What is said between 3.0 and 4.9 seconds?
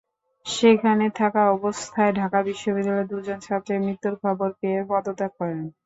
দুজন ছাত্রের মৃত্যুর খবর পেয়ে